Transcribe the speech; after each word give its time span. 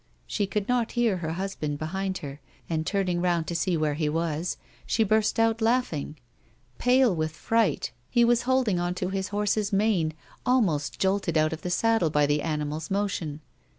She 0.25 0.47
could 0.47 0.67
not 0.67 0.93
hear 0.93 1.17
her 1.17 1.33
husband 1.33 1.77
behind 1.77 2.17
her, 2.25 2.39
and, 2.67 2.87
turning 2.87 3.21
round 3.21 3.45
to 3.45 3.55
see 3.55 3.77
where 3.77 3.93
he 3.93 4.09
was, 4.09 4.57
she 4.87 5.03
burst 5.03 5.39
out 5.39 5.61
laughing. 5.61 6.17
Pale 6.79 7.15
with 7.15 7.33
fright, 7.33 7.91
he 8.09 8.25
was 8.25 8.41
holding 8.49 8.79
on 8.79 8.95
to 8.95 9.09
his 9.09 9.27
horse's 9.27 9.71
maue, 9.71 10.09
almost 10.43 10.97
jolted 10.97 11.37
out 11.37 11.53
of 11.53 11.61
the 11.61 11.69
saddle 11.69 12.09
by 12.09 12.25
the 12.25 12.41
animal's 12.41 12.89
motion. 12.89 13.41